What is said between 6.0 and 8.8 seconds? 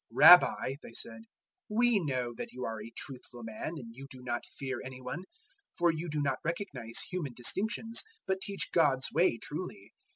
do not recognize human distinctions, but teach